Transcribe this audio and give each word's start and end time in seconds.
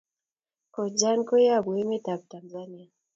Kojan 0.75 1.19
ko 1.27 1.35
yapu 1.45 1.69
emet 1.81 2.05
ab 2.13 2.21
Tanzania 2.31 2.87